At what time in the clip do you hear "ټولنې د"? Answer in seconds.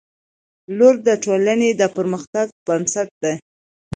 1.23-1.81